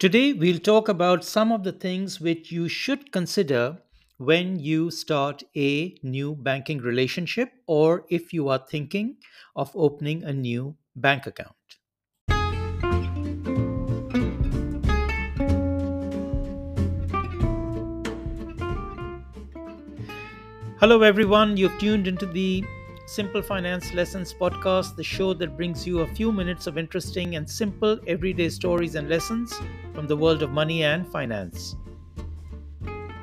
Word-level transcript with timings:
Today, 0.00 0.32
we'll 0.32 0.58
talk 0.58 0.88
about 0.88 1.26
some 1.26 1.52
of 1.52 1.62
the 1.62 1.72
things 1.72 2.22
which 2.22 2.50
you 2.50 2.70
should 2.70 3.12
consider 3.12 3.82
when 4.16 4.58
you 4.58 4.90
start 4.90 5.42
a 5.54 5.94
new 6.02 6.34
banking 6.34 6.78
relationship 6.78 7.52
or 7.66 8.06
if 8.08 8.32
you 8.32 8.48
are 8.48 8.64
thinking 8.70 9.16
of 9.54 9.70
opening 9.74 10.24
a 10.24 10.32
new 10.32 10.74
bank 10.96 11.26
account. 11.26 11.54
Hello, 20.80 21.02
everyone. 21.02 21.58
You've 21.58 21.78
tuned 21.78 22.08
into 22.08 22.24
the 22.24 22.64
Simple 23.10 23.42
Finance 23.42 23.92
Lessons 23.92 24.32
podcast, 24.32 24.94
the 24.94 25.02
show 25.02 25.34
that 25.34 25.56
brings 25.56 25.84
you 25.84 26.02
a 26.02 26.14
few 26.14 26.30
minutes 26.30 26.68
of 26.68 26.78
interesting 26.78 27.34
and 27.34 27.50
simple 27.50 27.98
everyday 28.06 28.48
stories 28.48 28.94
and 28.94 29.08
lessons 29.08 29.52
from 29.92 30.06
the 30.06 30.16
world 30.16 30.44
of 30.44 30.52
money 30.52 30.84
and 30.84 31.04
finance. 31.08 31.74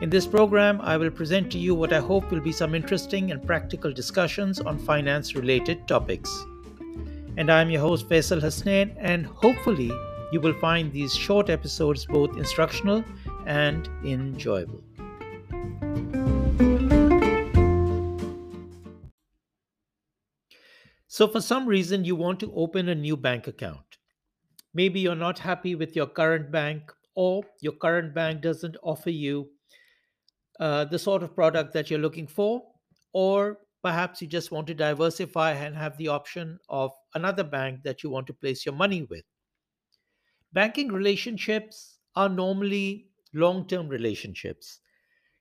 In 0.02 0.10
this 0.10 0.28
program, 0.28 0.82
I 0.82 0.98
will 0.98 1.10
present 1.10 1.50
to 1.54 1.58
you 1.58 1.74
what 1.74 1.94
I 1.94 2.02
hope 2.02 2.30
will 2.32 2.42
be 2.42 2.52
some 2.52 2.76
interesting 2.76 3.32
and 3.32 3.42
practical 3.48 3.94
discussions 3.94 4.60
on 4.60 4.78
finance 4.78 5.36
related 5.36 5.88
topics. 5.88 6.38
And 7.38 7.50
I 7.50 7.62
am 7.62 7.70
your 7.70 7.80
host, 7.80 8.10
Faisal 8.10 8.42
Hasnain, 8.42 8.94
and 9.00 9.26
hopefully, 9.26 9.94
you 10.34 10.42
will 10.42 10.60
find 10.60 10.92
these 10.92 11.16
short 11.16 11.50
episodes 11.50 12.06
both 12.06 12.36
instructional 12.36 13.06
and 13.46 13.88
enjoyable. 14.04 14.84
So, 21.18 21.28
for 21.28 21.42
some 21.42 21.66
reason, 21.66 22.06
you 22.06 22.16
want 22.16 22.40
to 22.42 22.54
open 22.54 22.90
a 22.90 22.94
new 22.94 23.18
bank 23.18 23.48
account. 23.48 23.98
Maybe 24.76 25.00
you're 25.00 25.16
not 25.16 25.40
happy 25.40 25.74
with 25.74 25.96
your 25.96 26.06
current 26.06 26.52
bank, 26.52 26.94
or 27.16 27.44
your 27.60 27.74
current 27.74 28.14
bank 28.14 28.44
doesn't 28.44 28.78
offer 28.84 29.10
you 29.10 29.50
uh, 30.60 30.86
the 30.86 31.00
sort 31.00 31.24
of 31.24 31.34
product 31.34 31.74
that 31.74 31.90
you're 31.90 31.98
looking 31.98 32.28
for, 32.28 32.62
or 33.14 33.58
perhaps 33.82 34.22
you 34.22 34.28
just 34.28 34.52
want 34.52 34.68
to 34.68 34.76
diversify 34.76 35.54
and 35.54 35.76
have 35.76 35.98
the 35.98 36.08
option 36.08 36.60
of 36.70 36.92
another 37.16 37.44
bank 37.44 37.82
that 37.82 38.04
you 38.04 38.12
want 38.12 38.28
to 38.28 38.34
place 38.34 38.64
your 38.64 38.76
money 38.76 39.02
with. 39.10 39.24
Banking 40.54 40.90
relationships 40.90 41.98
are 42.16 42.30
normally 42.30 43.08
long 43.34 43.68
term 43.68 43.88
relationships. 43.88 44.82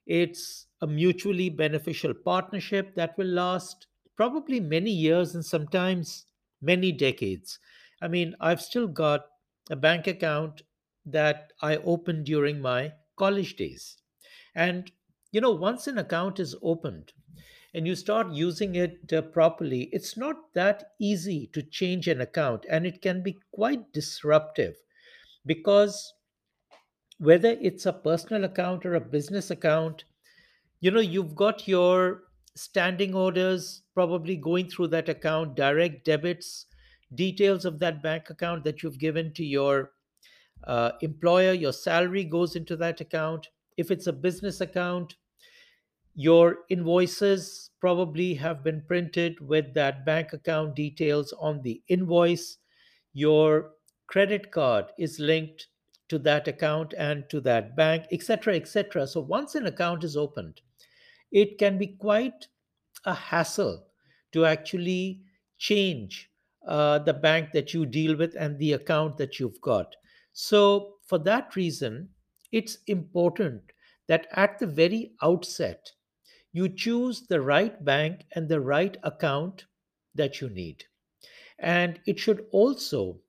It's 0.06 0.68
a 0.80 0.86
mutually 0.86 1.50
beneficial 1.50 2.14
partnership 2.14 2.94
that 2.94 3.18
will 3.18 3.26
last 3.26 3.88
probably 4.16 4.60
many 4.60 4.90
years 4.90 5.34
and 5.34 5.44
sometimes 5.44 6.26
many 6.60 6.92
decades. 6.92 7.58
I 8.00 8.08
mean, 8.08 8.34
I've 8.40 8.60
still 8.62 8.88
got 8.88 9.26
a 9.70 9.76
bank 9.76 10.06
account 10.06 10.62
that 11.04 11.52
I 11.62 11.76
opened 11.78 12.26
during 12.26 12.60
my 12.60 12.94
college 13.16 13.56
days. 13.56 13.98
And, 14.54 14.90
you 15.32 15.40
know, 15.40 15.52
once 15.52 15.86
an 15.86 15.98
account 15.98 16.40
is 16.40 16.56
opened 16.62 17.12
and 17.74 17.86
you 17.86 17.94
start 17.94 18.32
using 18.32 18.74
it 18.74 19.12
uh, 19.12 19.22
properly, 19.22 19.84
it's 19.92 20.16
not 20.16 20.52
that 20.54 20.92
easy 21.00 21.46
to 21.48 21.62
change 21.62 22.08
an 22.08 22.20
account 22.20 22.64
and 22.70 22.86
it 22.86 23.02
can 23.02 23.22
be 23.22 23.38
quite 23.52 23.92
disruptive 23.92 24.76
because 25.46 26.12
whether 27.18 27.50
it's 27.60 27.84
a 27.86 27.92
personal 27.92 28.44
account 28.44 28.84
or 28.86 28.94
a 28.94 29.00
business 29.00 29.50
account, 29.50 30.04
you 30.80 30.90
know, 30.90 31.00
you've 31.00 31.34
got 31.34 31.68
your 31.68 32.24
standing 32.56 33.14
orders 33.14 33.82
probably 33.94 34.36
going 34.36 34.68
through 34.68 34.88
that 34.88 35.08
account, 35.08 35.54
direct 35.54 36.04
debits, 36.04 36.66
details 37.14 37.64
of 37.64 37.78
that 37.78 38.02
bank 38.02 38.30
account 38.30 38.64
that 38.64 38.82
you've 38.82 38.98
given 38.98 39.32
to 39.34 39.44
your 39.44 39.92
uh, 40.64 40.92
employer, 41.02 41.52
your 41.52 41.72
salary 41.72 42.24
goes 42.24 42.56
into 42.56 42.76
that 42.76 43.00
account. 43.00 43.48
If 43.76 43.90
it's 43.90 44.06
a 44.06 44.12
business 44.12 44.60
account, 44.60 45.16
your 46.14 46.60
invoices 46.70 47.70
probably 47.78 48.34
have 48.34 48.64
been 48.64 48.82
printed 48.88 49.38
with 49.40 49.74
that 49.74 50.06
bank 50.06 50.32
account 50.32 50.74
details 50.74 51.32
on 51.38 51.60
the 51.62 51.82
invoice. 51.88 52.56
Your 53.12 53.72
credit 54.06 54.50
card 54.50 54.86
is 54.98 55.20
linked 55.20 55.68
to 56.08 56.18
that 56.20 56.48
account 56.48 56.94
and 56.96 57.28
to 57.28 57.40
that 57.42 57.76
bank, 57.76 58.06
etc., 58.12 58.56
etc. 58.56 59.06
So 59.06 59.20
once 59.20 59.54
an 59.54 59.66
account 59.66 60.04
is 60.04 60.16
opened, 60.16 60.62
it 61.32 61.58
can 61.58 61.78
be 61.78 61.88
quite 61.88 62.48
a 63.04 63.14
hassle 63.14 63.86
to 64.32 64.44
actually 64.44 65.24
change 65.58 66.30
uh, 66.66 66.98
the 66.98 67.14
bank 67.14 67.52
that 67.52 67.72
you 67.72 67.86
deal 67.86 68.16
with 68.16 68.34
and 68.36 68.58
the 68.58 68.72
account 68.72 69.16
that 69.18 69.38
you've 69.38 69.60
got. 69.60 69.94
So, 70.32 70.98
for 71.06 71.18
that 71.20 71.56
reason, 71.56 72.10
it's 72.52 72.78
important 72.86 73.72
that 74.08 74.26
at 74.32 74.58
the 74.58 74.66
very 74.66 75.14
outset, 75.22 75.92
you 76.52 76.68
choose 76.68 77.26
the 77.28 77.40
right 77.40 77.84
bank 77.84 78.26
and 78.34 78.48
the 78.48 78.60
right 78.60 78.96
account 79.04 79.66
that 80.14 80.40
you 80.40 80.48
need. 80.50 80.84
And 81.58 82.00
it 82.06 82.18
should 82.20 82.46
also 82.52 83.22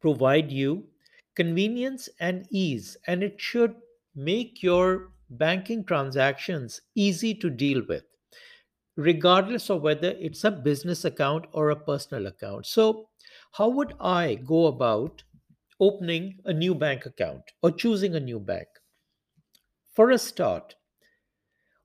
provide 0.00 0.52
you 0.52 0.90
convenience 1.34 2.06
and 2.20 2.46
ease, 2.50 2.94
and 3.06 3.22
it 3.22 3.40
should 3.40 3.80
make 4.14 4.62
your 4.62 5.12
banking 5.38 5.84
transactions 5.84 6.80
easy 6.94 7.34
to 7.34 7.50
deal 7.50 7.82
with 7.88 8.04
regardless 8.96 9.70
of 9.70 9.82
whether 9.82 10.10
it's 10.12 10.44
a 10.44 10.50
business 10.50 11.04
account 11.04 11.46
or 11.52 11.70
a 11.70 11.76
personal 11.84 12.26
account. 12.26 12.66
So, 12.66 13.10
how 13.52 13.68
would 13.70 13.94
I 14.00 14.36
go 14.36 14.66
about 14.66 15.24
opening 15.80 16.40
a 16.46 16.52
new 16.54 16.74
bank 16.74 17.06
account 17.06 17.44
or 17.62 17.70
choosing 17.72 18.14
a 18.14 18.20
new 18.20 18.40
bank? 18.40 18.68
For 19.92 20.10
a 20.10 20.18
start, 20.18 20.74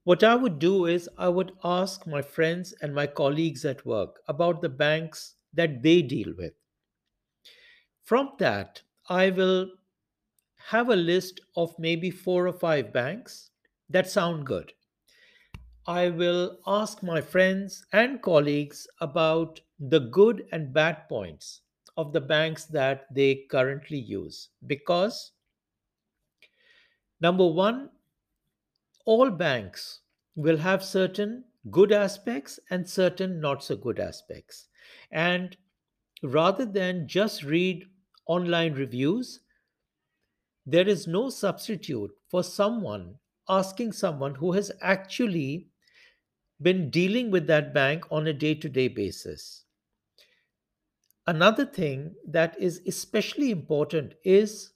what 0.05 0.23
I 0.23 0.33
would 0.33 0.57
do 0.57 0.87
is 0.87 1.07
I 1.19 1.29
would 1.29 1.55
ask 1.63 2.07
my 2.07 2.23
friends 2.23 2.73
and 2.81 2.95
my 2.95 3.05
colleagues 3.05 3.63
at 3.63 3.85
work 3.85 4.23
about 4.27 4.63
the 4.63 4.69
banks 4.69 5.35
that 5.53 5.83
they 5.83 6.01
deal 6.01 6.33
with. 6.35 6.55
From 8.01 8.33
that, 8.39 8.81
I 9.07 9.29
will 9.29 9.69
have 10.69 10.89
a 10.89 10.95
list 10.95 11.41
of 11.55 11.77
maybe 11.79 12.11
four 12.11 12.47
or 12.47 12.53
five 12.53 12.93
banks 12.93 13.51
that 13.89 14.09
sound 14.09 14.45
good. 14.45 14.73
I 15.87 16.09
will 16.11 16.59
ask 16.67 17.01
my 17.01 17.19
friends 17.19 17.83
and 17.91 18.21
colleagues 18.21 18.87
about 19.01 19.61
the 19.79 19.97
good 19.97 20.47
and 20.51 20.71
bad 20.71 21.09
points 21.09 21.61
of 21.97 22.13
the 22.13 22.21
banks 22.21 22.65
that 22.65 23.11
they 23.11 23.47
currently 23.49 23.97
use. 23.97 24.49
Because, 24.67 25.31
number 27.19 27.45
one, 27.47 27.91
all 29.05 29.31
banks 29.31 30.01
will 30.35 30.57
have 30.57 30.83
certain 30.83 31.43
good 31.71 31.91
aspects 31.91 32.59
and 32.69 32.87
certain 32.87 33.39
not 33.39 33.63
so 33.63 33.75
good 33.75 33.99
aspects. 33.99 34.67
And 35.11 35.57
rather 36.23 36.65
than 36.65 37.07
just 37.07 37.43
read 37.43 37.85
online 38.27 38.73
reviews, 38.73 39.41
there 40.67 40.87
is 40.87 41.07
no 41.07 41.29
substitute 41.29 42.11
for 42.27 42.43
someone 42.43 43.15
asking 43.47 43.93
someone 43.93 44.35
who 44.35 44.51
has 44.51 44.69
actually 44.81 45.69
been 46.61 46.89
dealing 46.89 47.31
with 47.31 47.47
that 47.47 47.73
bank 47.73 48.03
on 48.11 48.27
a 48.27 48.33
day 48.33 48.53
to 48.53 48.67
day 48.67 48.89
basis. 48.89 49.63
Another 51.25 51.65
thing 51.65 52.15
that 52.27 52.59
is 52.59 52.81
especially 52.85 53.49
important 53.49 54.15
is 54.25 54.71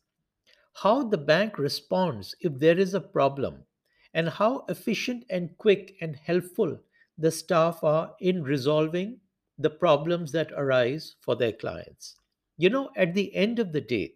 how 0.76 1.04
the 1.04 1.18
bank 1.18 1.58
responds 1.58 2.36
if 2.40 2.58
there 2.58 2.80
is 2.80 2.94
a 2.94 3.02
problem 3.02 3.66
and 4.14 4.30
how 4.30 4.64
efficient 4.70 5.26
and 5.30 5.58
quick 5.58 5.96
and 6.00 6.16
helpful 6.16 6.80
the 7.18 7.32
staff 7.32 7.84
are 7.84 8.16
in 8.22 8.44
resolving 8.44 9.20
the 9.58 9.70
problems 9.70 10.32
that 10.32 10.54
arise 10.54 11.16
for 11.20 11.36
their 11.36 11.52
clients. 11.52 12.16
You 12.58 12.70
know, 12.70 12.92
at 12.96 13.14
the 13.14 13.36
end 13.36 13.60
of 13.60 13.74
the 13.74 13.82
day, 13.82 14.16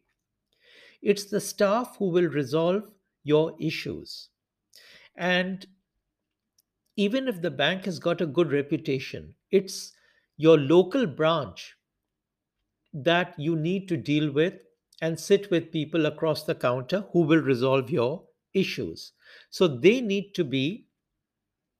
it's 1.05 1.25
the 1.25 1.39
staff 1.39 1.95
who 1.99 2.09
will 2.09 2.27
resolve 2.27 2.89
your 3.23 3.55
issues. 3.59 4.29
And 5.15 5.65
even 6.97 7.27
if 7.27 7.41
the 7.41 7.51
bank 7.51 7.85
has 7.85 7.99
got 7.99 8.21
a 8.21 8.25
good 8.25 8.51
reputation, 8.51 9.35
it's 9.51 9.93
your 10.37 10.57
local 10.57 11.05
branch 11.05 11.75
that 12.93 13.35
you 13.37 13.55
need 13.55 13.87
to 13.89 13.97
deal 13.97 14.31
with 14.31 14.55
and 15.01 15.19
sit 15.19 15.51
with 15.51 15.71
people 15.71 16.07
across 16.07 16.43
the 16.43 16.55
counter 16.55 17.05
who 17.11 17.21
will 17.21 17.41
resolve 17.41 17.91
your 17.91 18.23
issues. 18.53 19.11
So 19.51 19.67
they 19.67 20.01
need 20.01 20.33
to 20.35 20.43
be 20.43 20.87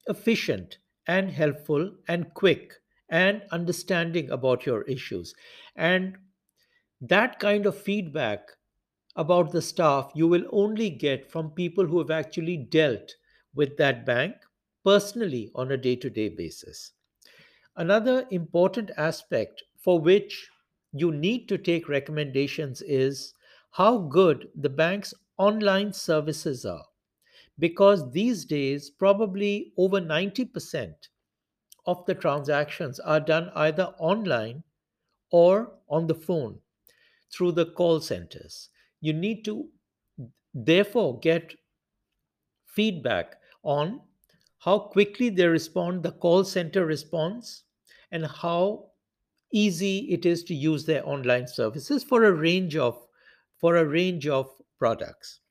efficient 0.08 0.78
and 1.08 1.32
helpful 1.32 1.92
and 2.08 2.32
quick 2.36 2.74
and 3.10 3.42
understanding 3.52 4.30
about 4.30 4.68
your 4.68 4.84
issues. 4.84 5.34
And 5.76 6.18
that 7.02 7.40
kind 7.40 7.66
of 7.66 7.76
feedback 7.78 8.50
about 9.16 9.52
the 9.52 9.62
staff 9.62 10.12
you 10.16 10.28
will 10.28 10.46
only 10.52 10.90
get 10.90 11.30
from 11.30 11.52
people 11.52 11.86
who 11.86 12.00
have 12.00 12.12
actually 12.12 12.58
dealt 12.58 13.16
with 13.54 13.78
that 13.78 14.06
bank 14.06 14.36
personally 14.84 15.52
on 15.56 15.72
a 15.72 15.78
day 15.78 15.96
to 15.96 16.10
day 16.10 16.30
basis. 16.30 16.94
Another 17.76 18.28
important 18.32 18.92
aspect 18.98 19.64
for 19.78 20.00
which 20.00 20.50
you 20.94 21.12
need 21.12 21.48
to 21.50 21.58
take 21.58 21.90
recommendations 21.90 22.82
is 22.82 23.34
how 23.72 23.98
good 23.98 24.50
the 24.56 24.70
bank's 24.70 25.14
online 25.38 25.92
services 25.92 26.66
are. 26.66 26.86
Because 27.60 28.12
these 28.12 28.46
days, 28.46 28.90
probably 28.90 29.74
over 29.78 30.00
90% 30.00 31.10
of 31.86 32.06
the 32.06 32.16
transactions 32.16 33.00
are 33.00 33.20
done 33.20 33.50
either 33.56 33.94
online 33.98 34.64
or 35.32 35.74
on 35.90 36.08
the 36.08 36.16
phone 36.16 36.60
through 37.32 37.52
the 37.54 37.66
call 37.66 38.00
centers. 38.00 38.70
You 39.06 39.14
need 39.14 39.46
to 39.46 39.70
therefore 40.54 41.20
get 41.20 41.56
feedback 42.66 43.40
on 43.64 44.02
how 44.60 44.80
quickly 44.80 45.30
they 45.30 45.48
respond, 45.48 46.04
the 46.04 46.12
call 46.12 46.44
center 46.44 46.86
response, 46.86 47.64
and 48.12 48.26
how 48.26 48.92
easy 49.52 50.00
it 50.12 50.26
is 50.26 50.44
to 50.46 50.56
use 50.56 50.86
their 50.86 51.08
online 51.08 51.48
services 51.48 52.04
for 52.04 52.24
a 52.24 52.34
range 52.34 52.76
of 52.76 53.08
for 53.58 53.78
a 53.78 53.86
range 53.86 54.28
of 54.28 54.50
products. 54.80 55.42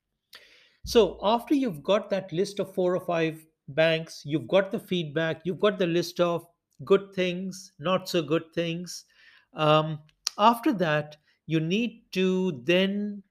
So 0.85 1.19
after 1.23 1.55
you've 1.55 1.83
got 1.83 2.09
that 2.11 2.31
list 2.31 2.59
of 2.59 2.73
four 2.73 2.95
or 2.95 3.05
five 3.05 3.45
banks, 3.69 4.23
you've 4.25 4.47
got 4.47 4.71
the 4.71 4.79
feedback, 4.79 5.41
you've 5.45 5.59
got 5.59 5.79
the 5.79 5.87
list 5.87 6.19
of 6.19 6.47
good 6.83 7.13
things, 7.13 7.73
not 7.79 8.09
so 8.09 8.21
good 8.21 8.53
things. 8.53 9.05
Um, 9.53 9.99
after 10.37 10.73
that, 10.73 11.17
you 11.47 11.59
need 11.59 12.05
to 12.13 12.61
then 12.65 13.23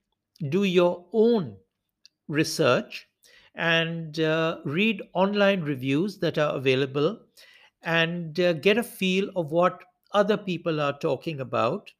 do 0.48 0.64
your 0.64 1.06
own 1.12 1.56
research 2.28 3.08
and 3.54 4.20
uh, 4.20 4.60
read 4.64 5.02
online 5.14 5.62
reviews 5.62 6.19
that 6.20 6.38
are 6.38 6.56
available 6.56 7.20
and 7.82 8.40
uh, 8.40 8.52
get 8.54 8.78
a 8.78 8.82
feel 8.82 9.31
of 9.36 9.52
what 9.52 9.84
other 10.12 10.36
people 10.36 10.81
are 10.81 10.98
talking 10.98 11.40
about 11.40 11.92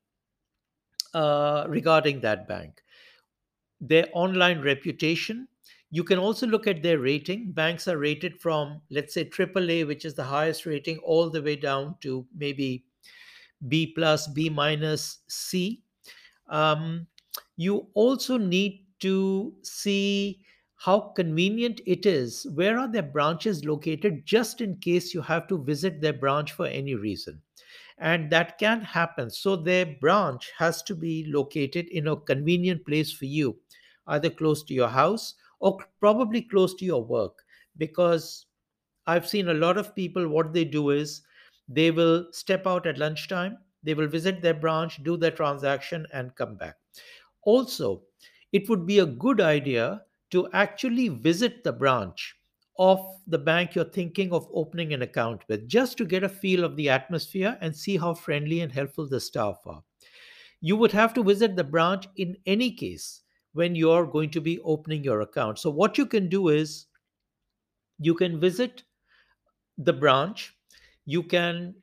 uh, 1.15 1.67
regarding 1.69 2.21
that 2.21 2.49
bank 2.49 2.83
their 3.81 4.09
online 4.13 4.61
reputation. 4.63 5.49
You 5.91 6.05
can 6.05 6.19
also 6.19 6.47
look 6.47 6.67
at 6.67 6.83
their 6.83 6.99
rating. 6.99 7.53
Banks 7.53 7.87
are 7.87 7.99
rated 7.99 8.41
from, 8.41 8.83
let's 8.91 9.15
say, 9.15 9.25
AAA, 9.25 9.85
which 9.85 10.05
is 10.05 10.15
the 10.15 10.25
highest 10.25 10.67
rating, 10.67 10.99
all 10.99 11.31
the 11.31 11.43
way 11.43 11.57
down 11.57 11.97
to 12.01 12.27
maybe 12.35 12.87
B 13.69 13.93
plus, 13.95 14.29
B 14.29 14.51
minus, 14.51 15.21
C. 15.29 15.85
Um, 16.49 17.09
you 17.57 17.89
also 17.95 18.37
need 18.37 18.87
to 19.01 19.55
see 19.63 20.41
how 20.77 21.01
convenient 21.17 21.81
it 21.87 22.05
is. 22.05 22.47
Where 22.55 22.79
are 22.79 22.91
their 22.91 23.03
branches 23.03 23.65
located, 23.65 24.27
just 24.27 24.61
in 24.61 24.77
case 24.79 25.15
you 25.15 25.23
have 25.23 25.47
to 25.49 25.63
visit 25.63 26.01
their 26.01 26.13
branch 26.13 26.53
for 26.53 26.67
any 26.67 26.95
reason? 26.95 27.41
And 27.99 28.31
that 28.31 28.59
can 28.59 28.81
happen. 28.81 29.31
So, 29.31 29.57
their 29.57 29.87
branch 29.87 30.53
has 30.59 30.83
to 30.83 30.95
be 30.95 31.27
located 31.29 31.87
in 31.89 32.09
a 32.09 32.17
convenient 32.17 32.85
place 32.85 33.13
for 33.13 33.25
you, 33.25 33.57
either 34.09 34.31
close 34.31 34.63
to 34.65 34.75
your 34.75 34.89
house 34.89 35.35
or 35.61 35.79
probably 36.01 36.43
close 36.43 36.75
to 36.75 36.85
your 36.85 37.05
work. 37.05 37.43
Because 37.77 38.47
I've 39.07 39.29
seen 39.29 39.49
a 39.49 39.55
lot 39.55 39.79
of 39.79 39.95
people, 39.95 40.29
what 40.29 40.53
they 40.53 40.65
do 40.65 40.91
is 40.91 41.23
they 41.69 41.91
will 41.91 42.27
step 42.33 42.67
out 42.67 42.87
at 42.87 42.99
lunchtime, 42.99 43.59
they 43.83 43.95
will 43.95 44.09
visit 44.09 44.43
their 44.43 44.55
branch, 44.55 45.03
do 45.03 45.17
their 45.17 45.31
transaction, 45.31 46.07
and 46.13 46.35
come 46.35 46.57
back. 46.57 46.77
Also, 47.45 48.03
it 48.53 48.69
would 48.69 48.87
be 48.87 48.99
a 48.99 49.07
good 49.07 49.41
idea 49.41 50.03
to 50.31 50.49
actually 50.53 51.09
visit 51.09 51.65
the 51.65 51.73
branch 51.73 52.37
of 52.79 52.99
the 53.27 53.39
bank 53.39 53.75
you're 53.75 53.85
thinking 53.85 54.33
of 54.33 54.49
opening 54.53 54.93
an 54.93 55.03
account 55.03 55.43
with, 55.49 55.69
just 55.69 55.97
to 55.99 56.05
get 56.05 56.25
a 56.25 56.29
feel 56.29 56.65
of 56.65 56.77
the 56.77 56.89
atmosphere 56.89 57.57
and 57.61 57.77
see 57.77 57.97
how 57.97 58.15
friendly 58.15 58.61
and 58.61 58.73
helpful 58.73 59.09
the 59.09 59.21
staff 59.21 59.61
are. 59.67 59.83
You 60.61 60.77
would 60.77 60.93
have 60.93 61.15
to 61.15 61.23
visit 61.23 61.57
the 61.57 61.65
branch 61.65 62.09
in 62.17 62.37
any 62.47 62.73
case 62.73 63.23
when 63.53 63.77
you're 63.77 64.07
going 64.07 64.31
to 64.31 64.41
be 64.41 64.59
opening 64.61 65.05
your 65.05 65.21
account. 65.21 65.59
So, 65.59 65.71
what 65.71 65.99
you 65.99 66.07
can 66.07 66.29
do 66.29 66.49
is 66.49 66.87
you 67.99 68.15
can 68.15 68.41
visit 68.41 68.83
the 69.79 69.93
branch, 69.93 70.57
you 71.05 71.23
can 71.23 71.75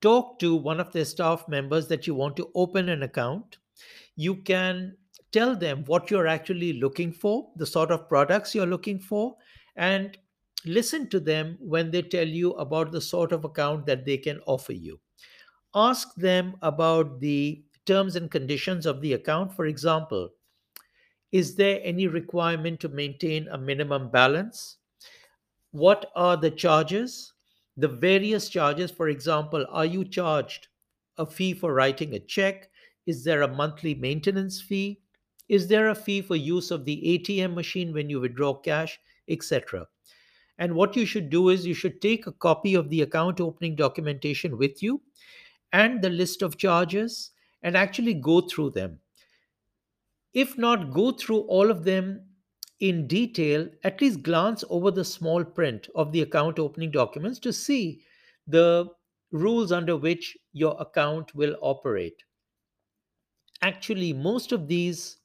talk 0.00 0.38
to 0.38 0.54
one 0.54 0.80
of 0.80 0.92
their 0.92 1.04
staff 1.04 1.48
members 1.48 1.88
that 1.88 2.06
you 2.06 2.14
want 2.14 2.36
to 2.36 2.50
open 2.54 2.88
an 2.88 3.02
account. 3.02 3.58
You 4.16 4.36
can 4.36 4.96
tell 5.32 5.56
them 5.56 5.84
what 5.86 6.10
you're 6.10 6.26
actually 6.26 6.74
looking 6.74 7.12
for, 7.12 7.50
the 7.56 7.66
sort 7.66 7.90
of 7.90 8.08
products 8.08 8.54
you're 8.54 8.66
looking 8.66 8.98
for, 8.98 9.36
and 9.76 10.16
listen 10.64 11.08
to 11.10 11.20
them 11.20 11.56
when 11.60 11.90
they 11.90 12.02
tell 12.02 12.26
you 12.26 12.52
about 12.52 12.92
the 12.92 13.00
sort 13.00 13.32
of 13.32 13.44
account 13.44 13.86
that 13.86 14.04
they 14.04 14.16
can 14.16 14.40
offer 14.46 14.72
you. 14.72 14.98
Ask 15.74 16.14
them 16.14 16.56
about 16.62 17.20
the 17.20 17.62
terms 17.84 18.16
and 18.16 18.30
conditions 18.30 18.86
of 18.86 19.00
the 19.00 19.12
account. 19.12 19.54
For 19.54 19.66
example, 19.66 20.30
is 21.32 21.54
there 21.54 21.80
any 21.82 22.06
requirement 22.06 22.80
to 22.80 22.88
maintain 22.88 23.48
a 23.48 23.58
minimum 23.58 24.10
balance? 24.10 24.78
What 25.72 26.10
are 26.16 26.36
the 26.36 26.50
charges? 26.50 27.32
The 27.76 27.88
various 27.88 28.48
charges, 28.48 28.90
for 28.90 29.10
example, 29.10 29.66
are 29.68 29.84
you 29.84 30.04
charged 30.04 30.68
a 31.18 31.26
fee 31.26 31.52
for 31.52 31.74
writing 31.74 32.14
a 32.14 32.20
check? 32.20 32.70
Is 33.06 33.24
there 33.24 33.42
a 33.42 33.48
monthly 33.48 33.94
maintenance 33.94 34.60
fee? 34.60 35.00
Is 35.48 35.68
there 35.68 35.88
a 35.88 35.94
fee 35.94 36.22
for 36.22 36.34
use 36.34 36.70
of 36.70 36.84
the 36.84 37.00
ATM 37.04 37.54
machine 37.54 37.92
when 37.92 38.10
you 38.10 38.20
withdraw 38.20 38.54
cash, 38.54 38.98
etc.? 39.28 39.86
And 40.58 40.74
what 40.74 40.96
you 40.96 41.06
should 41.06 41.30
do 41.30 41.50
is 41.50 41.66
you 41.66 41.74
should 41.74 42.02
take 42.02 42.26
a 42.26 42.32
copy 42.32 42.74
of 42.74 42.90
the 42.90 43.02
account 43.02 43.40
opening 43.40 43.76
documentation 43.76 44.58
with 44.58 44.82
you 44.82 45.00
and 45.72 46.02
the 46.02 46.10
list 46.10 46.42
of 46.42 46.56
charges 46.56 47.30
and 47.62 47.76
actually 47.76 48.14
go 48.14 48.40
through 48.40 48.70
them. 48.70 48.98
If 50.32 50.58
not, 50.58 50.92
go 50.92 51.12
through 51.12 51.40
all 51.42 51.70
of 51.70 51.84
them 51.84 52.26
in 52.80 53.06
detail, 53.06 53.68
at 53.84 54.00
least 54.00 54.22
glance 54.22 54.64
over 54.68 54.90
the 54.90 55.04
small 55.04 55.44
print 55.44 55.88
of 55.94 56.12
the 56.12 56.22
account 56.22 56.58
opening 56.58 56.90
documents 56.90 57.38
to 57.40 57.52
see 57.52 58.02
the 58.46 58.88
rules 59.30 59.72
under 59.72 59.96
which 59.96 60.36
your 60.52 60.76
account 60.80 61.34
will 61.34 61.56
operate. 61.60 62.22
Actually, 63.62 64.12
most 64.12 64.52
of 64.52 64.68
these 64.68 65.18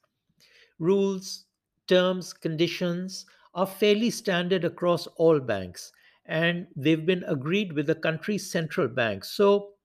rules, 0.79 1.45
terms, 1.87 2.33
conditions 2.33 3.25
are 3.53 3.67
fairly 3.67 4.09
standard 4.09 4.63
across 4.65 5.07
all 5.17 5.39
banks 5.39 5.91
and 6.25 6.67
they've 6.75 7.05
been 7.05 7.23
agreed 7.25 7.73
with 7.73 7.87
the 7.87 7.95
country's 7.95 8.49
central 8.51 8.87
bank. 8.87 9.25
So, 9.25 9.75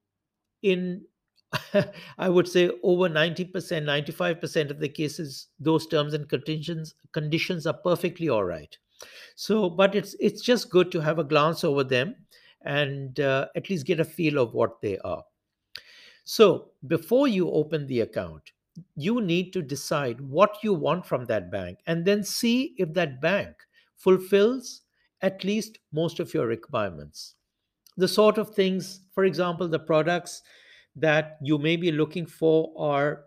in 0.62 1.06
I 2.18 2.28
would 2.28 2.48
say 2.48 2.70
over 2.82 3.08
90%, 3.08 3.84
95% 3.86 4.70
of 4.70 4.80
the 4.80 4.88
cases, 4.88 5.48
those 5.60 5.86
terms 5.86 6.14
and 6.14 6.28
conditions 6.28 6.94
conditions 7.12 7.66
are 7.66 7.74
perfectly 7.74 8.28
all 8.28 8.44
right. 8.44 8.76
So, 9.36 9.70
but 9.70 9.94
it's 9.94 10.14
it's 10.20 10.42
just 10.42 10.70
good 10.70 10.92
to 10.92 11.00
have 11.00 11.18
a 11.18 11.24
glance 11.24 11.64
over 11.64 11.84
them 11.84 12.16
and 12.62 13.20
uh, 13.20 13.48
at 13.56 13.70
least 13.70 13.86
get 13.86 14.00
a 14.00 14.04
feel 14.04 14.38
of 14.38 14.54
what 14.54 14.80
they 14.82 14.98
are. 15.00 15.24
So, 16.28 16.72
before 16.88 17.28
you 17.28 17.52
open 17.52 17.86
the 17.86 18.00
account, 18.00 18.50
you 18.96 19.20
need 19.20 19.52
to 19.52 19.62
decide 19.62 20.20
what 20.20 20.58
you 20.60 20.74
want 20.74 21.06
from 21.06 21.24
that 21.26 21.52
bank 21.52 21.78
and 21.86 22.04
then 22.04 22.24
see 22.24 22.74
if 22.78 22.92
that 22.94 23.20
bank 23.20 23.54
fulfills 23.94 24.82
at 25.22 25.44
least 25.44 25.78
most 25.92 26.18
of 26.18 26.34
your 26.34 26.48
requirements. 26.48 27.36
The 27.96 28.08
sort 28.08 28.38
of 28.38 28.56
things, 28.56 29.02
for 29.14 29.24
example, 29.24 29.68
the 29.68 29.78
products 29.78 30.42
that 30.96 31.38
you 31.42 31.58
may 31.58 31.76
be 31.76 31.92
looking 31.92 32.26
for 32.26 32.72
are 32.76 33.26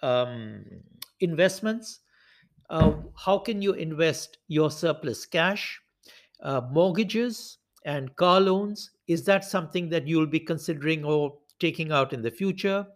um, 0.00 0.64
investments. 1.20 2.00
Uh, 2.70 2.94
how 3.14 3.36
can 3.36 3.60
you 3.60 3.74
invest 3.74 4.38
your 4.48 4.70
surplus 4.70 5.26
cash, 5.26 5.78
uh, 6.40 6.62
mortgages, 6.70 7.58
and 7.84 8.16
car 8.16 8.40
loans? 8.40 8.92
Is 9.06 9.24
that 9.26 9.44
something 9.44 9.90
that 9.90 10.08
you'll 10.08 10.26
be 10.26 10.40
considering 10.40 11.04
or 11.04 11.36
taking 11.58 11.92
out 11.92 12.12
in 12.12 12.22
the 12.22 12.30
future? 12.30 12.86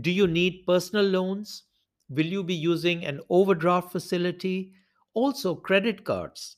Do 0.00 0.10
you 0.10 0.26
need 0.26 0.64
personal 0.66 1.04
loans? 1.04 1.64
Will 2.08 2.26
you 2.26 2.42
be 2.42 2.54
using 2.54 3.04
an 3.04 3.20
overdraft 3.30 3.92
facility? 3.92 4.72
Also, 5.14 5.54
credit 5.54 6.04
cards. 6.04 6.56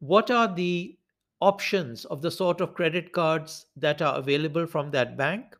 What 0.00 0.30
are 0.30 0.52
the 0.52 0.96
options 1.40 2.04
of 2.06 2.22
the 2.22 2.30
sort 2.30 2.60
of 2.60 2.74
credit 2.74 3.12
cards 3.12 3.66
that 3.76 4.02
are 4.02 4.16
available 4.16 4.66
from 4.66 4.90
that 4.90 5.16
bank? 5.16 5.56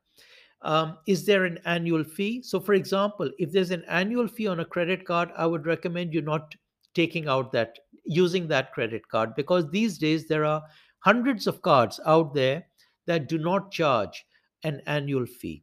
Um, 0.63 0.99
is 1.07 1.25
there 1.25 1.45
an 1.45 1.59
annual 1.65 2.05
fee? 2.05 2.43
So, 2.43 2.61
for 2.61 2.75
example, 2.75 3.31
if 3.39 3.51
there's 3.51 3.71
an 3.71 3.85
annual 3.89 4.29
fee 4.29 4.47
on 4.47 4.61
a 4.61 4.65
credit 4.65 5.07
card, 5.07 5.31
I 5.37 5.47
would 5.47 5.67
recommend 5.67 6.13
you 6.13 6.21
not 6.21 6.55
taking 6.95 7.29
out 7.29 7.53
that, 7.53 7.79
using 8.05 8.47
that 8.49 8.73
credit 8.73 9.09
card, 9.09 9.35
because 9.37 9.71
these 9.71 9.97
days 9.97 10.29
there 10.29 10.45
are 10.45 10.63
hundreds 10.99 11.47
of 11.47 11.63
cards 11.63 11.99
out 12.05 12.35
there 12.35 12.67
that 13.07 13.29
do 13.29 13.39
not 13.39 13.71
charge 13.73 14.27
an 14.63 14.81
annual 14.87 15.27
fee. 15.27 15.63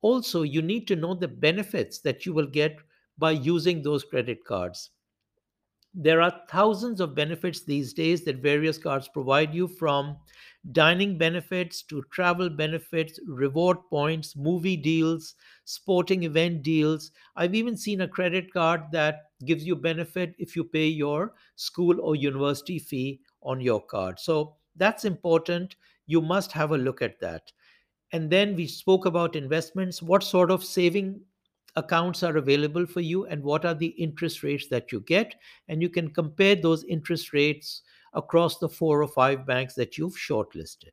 Also, 0.00 0.42
you 0.42 0.62
need 0.62 0.86
to 0.88 0.96
know 0.96 1.14
the 1.14 1.28
benefits 1.28 2.00
that 2.00 2.24
you 2.26 2.32
will 2.32 2.46
get 2.46 2.78
by 3.16 3.32
using 3.32 3.82
those 3.82 4.04
credit 4.04 4.44
cards. 4.44 4.90
There 5.94 6.20
are 6.22 6.42
thousands 6.48 6.98
of 7.00 7.14
benefits 7.14 7.62
these 7.64 7.92
days 7.92 8.24
that 8.24 8.36
various 8.36 8.78
cards 8.78 9.08
provide 9.08 9.54
you 9.54 9.66
from 9.68 10.18
dining 10.72 11.18
benefits 11.18 11.82
to 11.84 12.02
travel 12.10 12.48
benefits, 12.50 13.18
reward 13.26 13.78
points, 13.90 14.34
movie 14.36 14.76
deals, 14.78 15.34
sporting 15.64 16.22
event 16.22 16.62
deals. 16.62 17.10
I've 17.36 17.54
even 17.54 17.76
seen 17.76 18.00
a 18.00 18.08
credit 18.08 18.52
card 18.52 18.82
that 18.92 19.30
gives 19.44 19.64
you 19.66 19.76
benefit 19.76 20.34
if 20.38 20.54
you 20.56 20.64
pay 20.64 20.86
your 20.86 21.34
school 21.56 22.00
or 22.00 22.14
university 22.16 22.78
fee 22.78 23.20
on 23.42 23.60
your 23.60 23.84
card. 23.84 24.20
So 24.20 24.56
that's 24.76 25.04
important. 25.04 25.76
You 26.08 26.20
must 26.20 26.50
have 26.50 26.72
a 26.72 26.78
look 26.78 27.00
at 27.00 27.20
that. 27.20 27.52
And 28.12 28.28
then 28.28 28.56
we 28.56 28.66
spoke 28.66 29.06
about 29.06 29.36
investments. 29.36 30.02
What 30.02 30.24
sort 30.24 30.50
of 30.50 30.64
saving 30.64 31.20
accounts 31.76 32.22
are 32.22 32.36
available 32.38 32.86
for 32.86 33.00
you 33.00 33.26
and 33.26 33.42
what 33.42 33.64
are 33.64 33.74
the 33.74 33.88
interest 33.88 34.42
rates 34.42 34.66
that 34.68 34.90
you 34.90 35.00
get? 35.00 35.34
And 35.68 35.80
you 35.80 35.88
can 35.88 36.10
compare 36.10 36.56
those 36.56 36.82
interest 36.84 37.32
rates 37.32 37.82
across 38.14 38.58
the 38.58 38.68
four 38.68 39.02
or 39.02 39.08
five 39.08 39.46
banks 39.46 39.74
that 39.74 39.98
you've 39.98 40.16
shortlisted. 40.16 40.90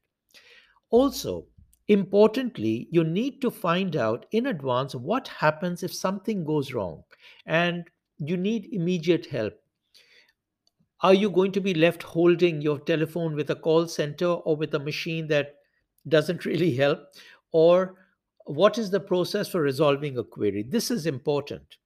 Also, 0.90 1.46
importantly, 1.88 2.88
you 2.92 3.04
need 3.04 3.42
to 3.42 3.50
find 3.50 3.96
out 3.96 4.26
in 4.32 4.48
advance 4.48 4.94
what 4.94 5.28
happens 5.30 5.82
if 5.82 5.94
something 5.94 6.44
goes 6.44 6.74
wrong 6.74 7.04
and 7.46 7.86
you 8.18 8.38
need 8.38 8.70
immediate 8.72 9.26
help. 9.26 9.54
Are 11.02 11.14
you 11.14 11.30
going 11.30 11.52
to 11.54 11.62
be 11.62 11.74
left 11.74 12.04
holding 12.04 12.62
your 12.62 12.80
telephone 12.80 13.36
with 13.36 13.50
a 13.50 13.56
call 13.56 13.88
center 13.88 14.28
or 14.28 14.56
with 14.56 14.74
a 14.74 14.80
machine 14.80 15.28
that 15.28 15.56
doesn't 16.08 16.46
really 16.52 16.76
help? 16.76 17.14
Or 17.52 17.98
what 18.46 18.78
is 18.78 18.92
the 18.92 19.00
process 19.00 19.50
for 19.50 19.62
resolving 19.62 20.18
a 20.18 20.24
query? 20.24 20.64
This 20.64 20.92
is 20.92 21.06
important. 21.06 21.78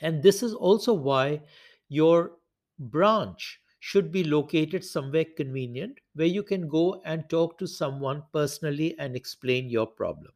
And 0.00 0.22
this 0.22 0.42
is 0.42 0.54
also 0.54 0.92
why 0.94 1.42
your 1.88 2.38
branch 2.78 3.60
should 3.80 4.12
be 4.12 4.24
located 4.24 4.84
somewhere 4.84 5.24
convenient 5.24 5.98
where 6.14 6.26
you 6.28 6.42
can 6.44 6.68
go 6.68 7.02
and 7.04 7.28
talk 7.28 7.58
to 7.58 7.66
someone 7.66 8.22
personally 8.32 8.96
and 8.98 9.16
explain 9.16 9.68
your 9.68 9.86
problem. 9.86 10.32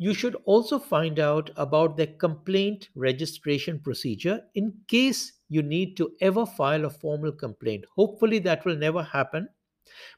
You 0.00 0.14
should 0.14 0.34
also 0.46 0.78
find 0.78 1.18
out 1.18 1.50
about 1.56 1.98
the 1.98 2.06
complaint 2.06 2.88
registration 2.94 3.78
procedure 3.78 4.42
in 4.54 4.72
case 4.88 5.34
you 5.50 5.62
need 5.62 5.94
to 5.98 6.16
ever 6.22 6.46
file 6.46 6.86
a 6.86 6.90
formal 6.90 7.32
complaint. 7.32 7.84
Hopefully, 7.96 8.38
that 8.38 8.64
will 8.64 8.76
never 8.76 9.02
happen, 9.02 9.50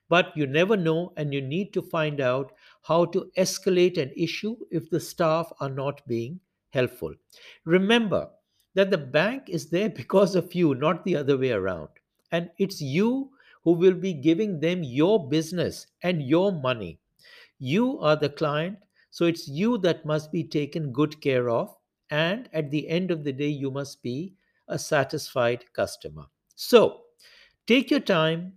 but 0.09 0.37
you 0.37 0.47
never 0.47 0.77
know, 0.77 1.12
and 1.17 1.35
you 1.35 1.41
need 1.41 1.73
to 1.73 1.83
find 1.83 2.21
out 2.21 2.53
how 2.83 3.07
to 3.07 3.33
escalate 3.37 3.99
an 3.99 4.12
issue 4.17 4.55
if 4.71 4.89
the 4.89 5.01
staff 5.01 5.53
are 5.59 5.69
not 5.69 6.07
being 6.07 6.39
helpful. 6.71 7.12
Remember 7.65 8.31
that 8.75 8.93
the 8.93 8.99
bank 8.99 9.49
is 9.49 9.69
there 9.69 9.89
because 10.03 10.37
of 10.37 10.55
you, 10.55 10.77
not 10.77 11.05
the 11.05 11.17
other 11.17 11.37
way 11.37 11.51
around. 11.51 11.89
And 12.31 12.53
it's 12.57 12.81
you 12.81 13.31
who 13.65 13.73
will 13.73 13.95
be 13.95 14.15
giving 14.15 14.61
them 14.61 14.85
your 14.85 15.29
business 15.29 15.89
and 16.05 16.23
your 16.23 16.53
money. 16.53 17.01
You 17.59 17.99
are 17.99 18.15
the 18.15 18.31
client, 18.31 18.79
so 19.12 19.26
it's 19.26 19.47
you 19.47 19.76
that 19.78 20.07
must 20.07 20.33
be 20.33 20.42
taken 20.42 20.90
good 20.90 21.21
care 21.21 21.50
of. 21.50 21.76
And 22.11 22.49
at 22.52 22.71
the 22.71 22.88
end 22.88 23.11
of 23.11 23.25
the 23.25 23.33
day, 23.33 23.49
you 23.49 23.71
must 23.71 24.02
be 24.02 24.35
a 24.69 24.78
satisfied 24.78 25.64
customer. 25.75 26.25
So 26.54 27.02
take 27.66 27.90
your 27.90 28.00
time, 28.00 28.54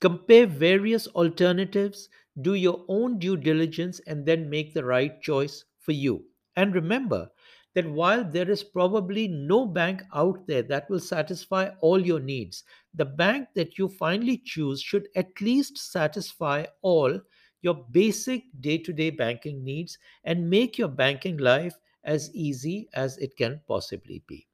compare 0.00 0.46
various 0.46 1.08
alternatives, 1.08 2.08
do 2.42 2.54
your 2.54 2.84
own 2.86 3.18
due 3.18 3.36
diligence, 3.36 4.00
and 4.06 4.24
then 4.24 4.48
make 4.48 4.72
the 4.72 4.84
right 4.84 5.20
choice 5.20 5.64
for 5.80 5.92
you. 5.92 6.24
And 6.54 6.72
remember, 6.72 7.28
that 7.74 7.90
while 7.90 8.24
there 8.24 8.50
is 8.50 8.64
probably 8.64 9.28
no 9.28 9.66
bank 9.66 10.02
out 10.14 10.46
there 10.46 10.62
that 10.62 10.88
will 10.88 10.98
satisfy 10.98 11.68
all 11.82 12.00
your 12.00 12.20
needs, 12.20 12.64
the 12.94 13.04
bank 13.04 13.48
that 13.54 13.76
you 13.76 13.88
finally 13.88 14.38
choose 14.38 14.80
should 14.80 15.08
at 15.14 15.40
least 15.42 15.76
satisfy 15.76 16.64
all 16.80 17.20
your 17.62 17.74
basic 17.90 18.44
day 18.60 18.78
to 18.78 18.92
day 18.92 19.10
banking 19.10 19.64
needs 19.64 19.98
and 20.24 20.50
make 20.50 20.78
your 20.78 20.88
banking 20.88 21.36
life 21.38 21.74
as 22.04 22.30
easy 22.34 22.88
as 22.94 23.18
it 23.18 23.36
can 23.36 23.60
possibly 23.66 24.22
be. 24.26 24.46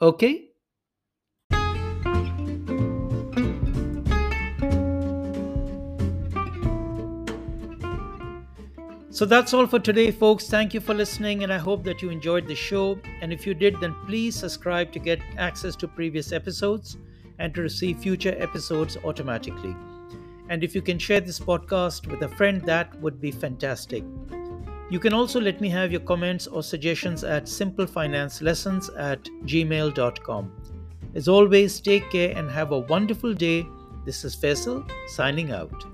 Okay? 0.00 0.50
So 9.12 9.26
that's 9.26 9.52
all 9.52 9.66
for 9.66 9.78
today, 9.78 10.10
folks. 10.12 10.48
Thank 10.48 10.72
you 10.72 10.80
for 10.80 10.94
listening, 10.94 11.42
and 11.42 11.52
I 11.52 11.58
hope 11.58 11.84
that 11.84 12.00
you 12.00 12.08
enjoyed 12.08 12.46
the 12.46 12.54
show. 12.54 12.98
And 13.20 13.32
if 13.32 13.46
you 13.46 13.52
did, 13.52 13.78
then 13.80 13.94
please 14.06 14.36
subscribe 14.36 14.92
to 14.92 14.98
get 14.98 15.20
access 15.36 15.76
to 15.76 15.88
previous 15.88 16.32
episodes 16.32 16.96
and 17.38 17.54
to 17.54 17.60
receive 17.60 17.98
future 17.98 18.34
episodes 18.38 18.96
automatically. 19.04 19.76
And 20.50 20.64
if 20.64 20.74
you 20.74 20.82
can 20.82 20.98
share 20.98 21.20
this 21.20 21.38
podcast 21.38 22.08
with 22.08 22.22
a 22.22 22.28
friend, 22.28 22.60
that 22.62 22.94
would 23.00 23.20
be 23.20 23.30
fantastic. 23.30 24.04
You 24.90 24.98
can 24.98 25.14
also 25.14 25.40
let 25.40 25.60
me 25.60 25.68
have 25.68 25.92
your 25.92 26.00
comments 26.00 26.48
or 26.48 26.64
suggestions 26.64 27.22
at 27.22 27.44
simplefinancelessons 27.44 28.90
at 28.98 29.22
gmail.com. 29.44 30.52
As 31.14 31.28
always, 31.28 31.80
take 31.80 32.10
care 32.10 32.36
and 32.36 32.50
have 32.50 32.72
a 32.72 32.80
wonderful 32.80 33.32
day. 33.32 33.64
This 34.04 34.24
is 34.24 34.34
Faisal 34.34 34.90
signing 35.06 35.52
out. 35.52 35.89